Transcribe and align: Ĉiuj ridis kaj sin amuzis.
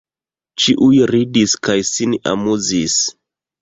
Ĉiuj 0.63 1.03
ridis 1.13 1.55
kaj 1.69 1.79
sin 1.93 2.19
amuzis. 2.35 3.01